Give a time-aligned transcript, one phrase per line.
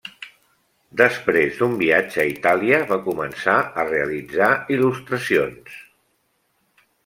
[1.01, 5.81] Després d'un viatge a Itàlia, va començar a realitzar il·lustracions.